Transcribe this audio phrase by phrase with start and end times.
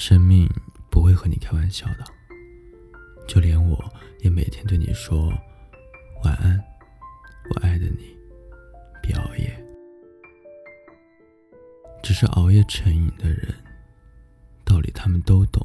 [0.00, 0.48] 生命
[0.88, 2.04] 不会和你开玩笑的，
[3.28, 3.78] 就连我
[4.20, 5.28] 也每天对你说
[6.24, 6.58] 晚安，
[7.50, 8.16] 我爱的你，
[9.02, 9.54] 别熬夜。
[12.02, 13.54] 只是熬夜成瘾的人，
[14.64, 15.64] 道理他们都懂，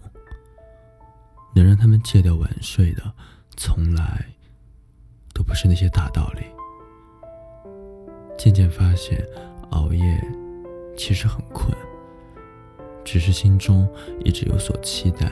[1.56, 3.14] 能让他们戒掉晚睡的，
[3.56, 4.26] 从来
[5.34, 6.42] 都不是那些大道理。
[8.38, 9.26] 渐渐发现，
[9.72, 10.22] 熬夜
[10.98, 11.74] 其实很困。
[13.06, 13.88] 只是心中
[14.26, 15.32] 一直有所期待，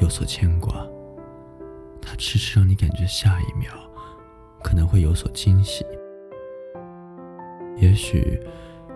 [0.00, 0.84] 有所牵挂。
[2.00, 3.70] 它迟迟让你感觉下一秒
[4.64, 5.86] 可能会有所惊喜。
[7.76, 8.40] 也许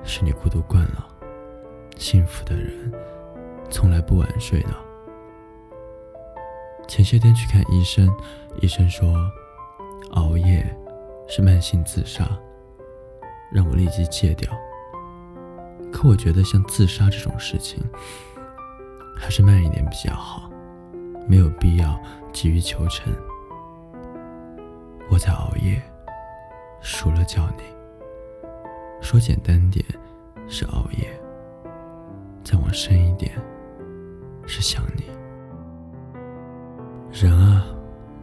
[0.03, 1.07] 是你孤独惯了，
[1.97, 2.93] 幸福的人
[3.71, 4.71] 从来不晚睡的。
[6.89, 8.09] 前些天去看医生，
[8.63, 9.15] 医生说
[10.13, 10.65] 熬夜
[11.29, 12.27] 是慢性自杀，
[13.53, 14.51] 让我立即戒掉。
[15.97, 17.83] 可我觉得像自杀这种事情，
[19.19, 20.51] 还是慢一点比较好，
[21.27, 21.99] 没有必要
[22.35, 23.11] 急于求成。
[25.09, 25.83] 我在熬夜，
[26.83, 27.63] 输了叫你。
[29.01, 29.83] 说简单点
[30.47, 31.19] 是熬夜，
[32.45, 33.33] 再往深一点
[34.47, 35.05] 是想你。
[37.11, 37.65] 人啊，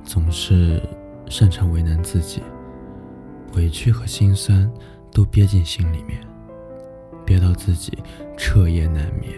[0.03, 0.79] 总是
[1.27, 2.43] 擅长为难自己，
[3.55, 4.71] 委屈和心酸
[5.11, 6.21] 都憋进心里面。
[7.25, 7.97] 憋到自己
[8.37, 9.33] 彻夜难眠，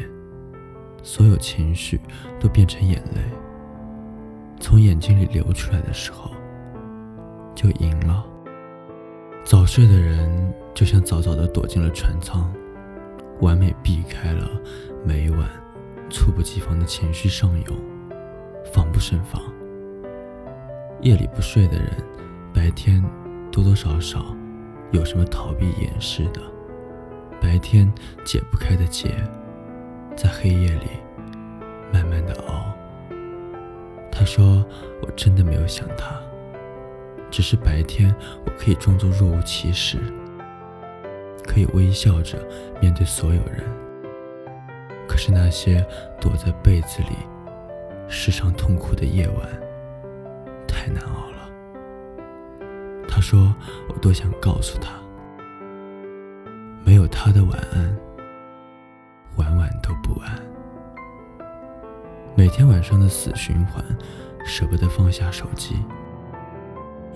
[1.04, 2.00] 所有情绪
[2.40, 3.22] 都变成眼泪，
[4.60, 6.32] 从眼睛里流出来的时候，
[7.54, 8.26] 就赢了。
[9.44, 12.52] 早睡的人就像早早的躲进了船舱，
[13.42, 14.50] 完美避开了
[15.06, 15.48] 每晚
[16.10, 17.78] 猝不及防的情绪上涌，
[18.74, 19.42] 防不胜防。
[21.02, 21.92] 夜里不睡的人，
[22.52, 23.04] 白天
[23.52, 24.36] 多多少少
[24.92, 26.42] 有什么逃避掩饰的。
[27.42, 27.92] 白天
[28.24, 29.10] 解不开的结，
[30.16, 30.88] 在黑夜里
[31.92, 32.74] 慢慢的熬。
[34.12, 34.66] 他说
[35.04, 36.20] ：“我真的没有想他，
[37.30, 38.16] 只是白天
[38.46, 40.00] 我可以装作若无其事，
[41.44, 42.38] 可以微笑着
[42.82, 43.64] 面对所有人。
[45.08, 45.86] 可是那些
[46.20, 47.16] 躲在被子里
[48.08, 49.48] 时常痛哭的夜晚，
[50.68, 51.50] 太难熬了。”
[53.08, 53.54] 他说
[53.90, 54.94] ：“我多想告诉他。”
[57.26, 57.98] 他的晚安，
[59.38, 60.40] 晚晚都不安。
[62.36, 63.84] 每天晚上的死循环，
[64.46, 65.84] 舍不得放下手机，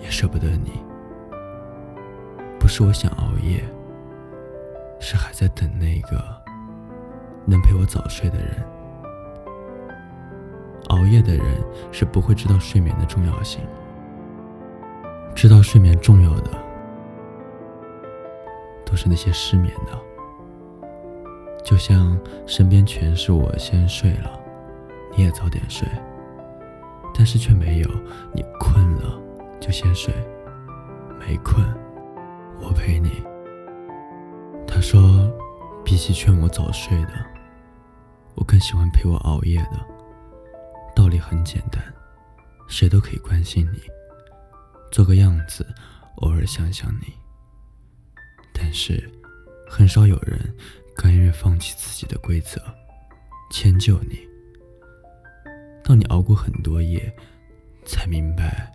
[0.00, 0.72] 也舍不得你。
[2.58, 3.62] 不是我想熬夜，
[4.98, 6.20] 是还在等那个
[7.46, 8.56] 能陪我早睡的人。
[10.88, 11.44] 熬夜的人
[11.92, 13.60] 是不会知道睡眠的重要性，
[15.36, 16.50] 知道睡眠重要的。
[18.90, 19.96] 都是那些失眠的，
[21.64, 24.40] 就像身边全是我先睡了，
[25.16, 25.86] 你也早点睡，
[27.14, 27.88] 但是却没有
[28.34, 29.16] 你困了
[29.60, 30.12] 就先睡，
[31.20, 31.64] 没困，
[32.60, 33.22] 我陪你。
[34.66, 35.00] 他说，
[35.84, 37.12] 比起劝我早睡的，
[38.34, 39.78] 我更喜欢陪我熬夜的。
[40.96, 41.80] 道理很简单，
[42.66, 43.78] 谁都可以关心你，
[44.90, 45.64] 做个样子，
[46.16, 47.19] 偶尔想想你。
[48.70, 49.02] 但是，
[49.66, 50.38] 很少有人
[50.94, 52.62] 甘愿放弃自己的规则，
[53.50, 54.20] 迁就你。
[55.82, 57.12] 当你熬过很多夜，
[57.84, 58.70] 才明白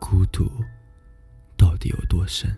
[0.00, 0.50] 孤独
[1.54, 2.50] 到底有多深。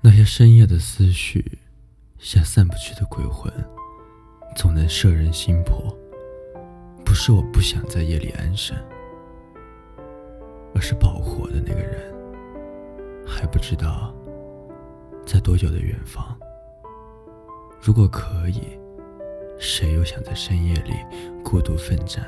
[0.00, 1.60] 那些深夜的思绪，
[2.18, 3.48] 像散不去的鬼魂，
[4.56, 5.96] 总能摄人心魄。
[7.04, 8.76] 不是我不想在夜里安身，
[10.74, 12.12] 而是保护我的那个人。
[13.44, 14.10] 还不知道
[15.26, 16.34] 在多久的远方。
[17.78, 18.80] 如果可以，
[19.58, 20.94] 谁又想在深夜里
[21.44, 22.24] 孤独奋战？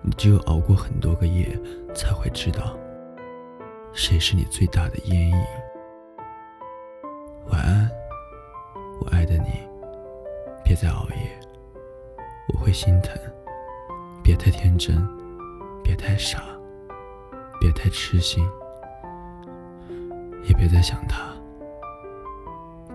[0.00, 1.46] 你只有熬过很多个夜，
[1.94, 2.74] 才会知道
[3.92, 5.36] 谁是你最大的阴影。
[7.50, 7.90] 晚安，
[8.98, 9.60] 我爱的你，
[10.64, 11.38] 别再熬夜，
[12.54, 13.14] 我会心疼。
[14.22, 15.06] 别太天真，
[15.84, 16.42] 别太傻，
[17.60, 18.42] 别太痴心。
[20.44, 21.32] 也别再想他。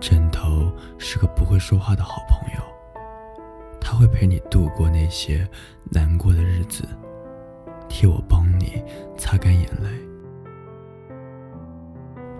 [0.00, 2.62] 枕头是个不会说话的好朋友，
[3.80, 5.48] 他会陪你度过那些
[5.90, 6.86] 难过的日子，
[7.88, 8.82] 替我帮你
[9.16, 9.88] 擦干眼泪。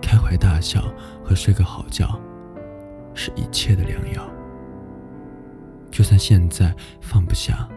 [0.01, 0.81] 开怀大笑
[1.23, 2.19] 和睡个好觉，
[3.13, 4.25] 是一切的良药。
[5.91, 7.67] 就算现在放不下，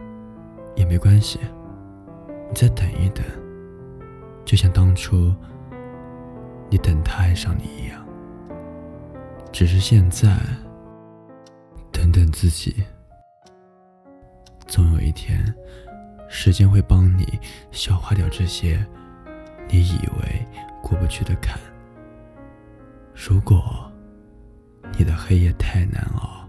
[0.77, 1.41] 也没关系，
[2.49, 3.25] 你再等一等，
[4.45, 5.35] 就像当初。
[6.73, 8.03] 你等他爱上你一样，
[9.53, 10.35] 只是现在，
[11.93, 12.83] 等等自己，
[14.67, 15.55] 总有一天，
[16.31, 17.39] 时间会帮你
[17.73, 18.83] 消化掉这些
[19.69, 20.49] 你以为
[20.83, 21.61] 过不去的坎。
[23.15, 23.93] 如果
[24.99, 26.49] 你的黑夜太难熬，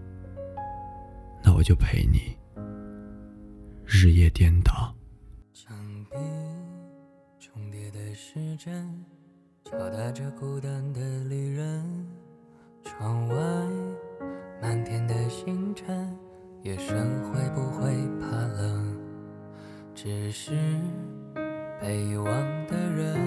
[1.43, 2.33] 那我就陪你
[3.85, 4.95] 日夜颠倒。
[5.51, 5.75] 墙
[6.09, 6.15] 壁
[7.41, 9.03] 重叠的时针，
[9.65, 10.99] 敲打着孤单的
[11.29, 12.05] 旅人。
[12.83, 13.35] 窗外
[14.61, 16.13] 漫天的星辰，
[16.63, 18.27] 夜深会不会怕
[18.61, 18.97] 冷？
[19.95, 20.51] 只是
[21.79, 22.25] 被遗忘
[22.67, 23.17] 的人，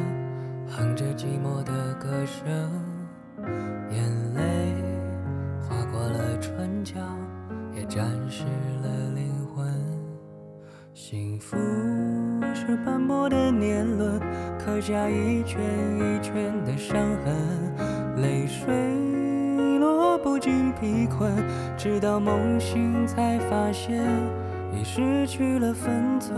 [0.68, 2.46] 哼着寂寞的歌声，
[3.90, 4.74] 眼泪
[5.62, 7.00] 划过了唇角，
[7.74, 8.44] 也沾湿
[8.82, 9.74] 了灵魂。
[10.92, 11.56] 幸福
[12.54, 14.20] 是斑驳的年轮，
[14.66, 15.60] 刻下一圈
[15.96, 18.66] 一圈的伤痕，泪水
[19.78, 20.18] 落。
[20.18, 21.32] 不尽疲困，
[21.76, 24.04] 直到梦醒才发现
[24.74, 26.36] 已失去了分寸。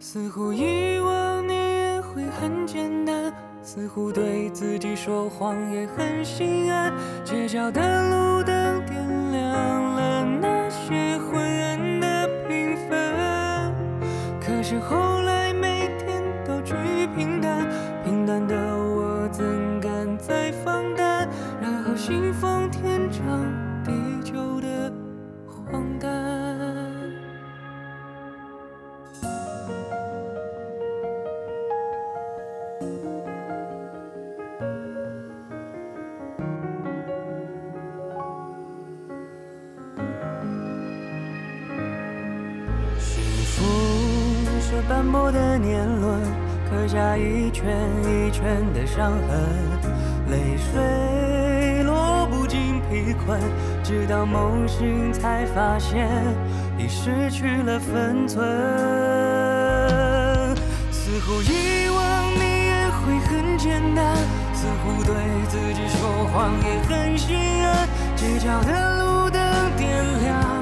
[0.00, 3.32] 似乎遗忘你也会很简单，
[3.62, 6.92] 似乎对自己说谎也很心安。
[7.24, 8.81] 街角的路灯
[43.54, 46.20] 幸福是斑驳的年轮。
[46.70, 49.30] 刻下一圈一圈的伤痕，
[50.30, 53.38] 泪水落不尽疲困，
[53.84, 56.08] 直到梦醒才发现
[56.78, 58.42] 已失去了分寸。
[60.90, 64.16] 似乎遗忘你也会很简单，
[64.54, 65.14] 似乎对
[65.50, 67.86] 自己说谎也很心安。
[68.16, 69.38] 街角的路灯
[69.76, 70.61] 点亮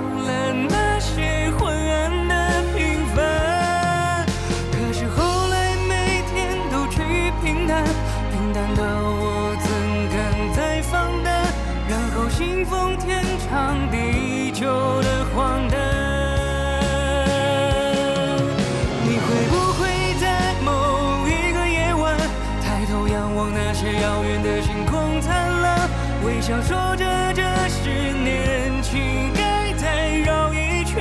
[26.51, 28.99] 享说着这十年，去
[29.37, 31.01] 该再绕一圈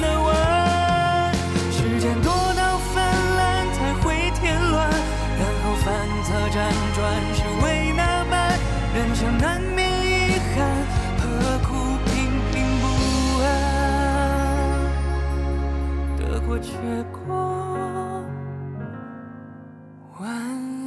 [0.00, 1.32] 的弯。
[1.70, 3.00] 时间多到泛
[3.36, 5.94] 滥才会添乱，然后反
[6.24, 6.58] 侧辗
[6.96, 6.98] 转
[7.36, 8.58] 是为那般，
[8.92, 10.58] 人生难免遗憾，
[11.20, 11.22] 何
[11.68, 11.68] 苦
[12.06, 12.12] 平
[12.50, 12.84] 平不
[13.44, 13.46] 安？
[16.18, 16.72] 得过且
[17.12, 18.26] 过，
[20.18, 20.79] 晚。